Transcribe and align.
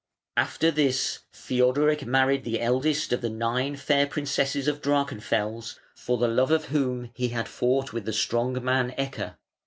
After 0.35 0.71
this 0.71 1.19
Theodoric 1.31 2.07
married 2.07 2.43
the 2.43 2.59
eldest 2.59 3.13
of 3.13 3.21
the 3.21 3.29
nine 3.29 3.75
fair 3.75 4.07
princesses 4.07 4.67
of 4.67 4.81
Drachenfels, 4.81 5.77
for 5.95 6.17
the 6.17 6.27
love 6.27 6.49
of 6.49 6.65
whom 6.73 7.11
he 7.13 7.27
had 7.27 7.47
fought 7.47 7.93
with 7.93 8.05
the 8.05 8.11
strong 8.13 8.63
man 8.65 8.95
Ecke. 8.97 9.35